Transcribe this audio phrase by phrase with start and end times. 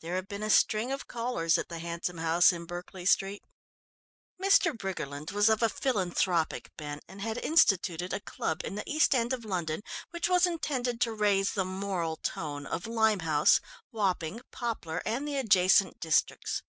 [0.00, 3.42] There had been a string of callers at the handsome house in Berkeley Street.
[4.38, 4.76] Mr.
[4.76, 9.32] Briggerland was of a philanthropic bent, and had instituted a club in the East End
[9.32, 9.80] of London
[10.10, 13.58] which was intended to raise the moral tone of Limehouse,
[13.90, 16.62] Wapping, Poplar and the adjacent districts.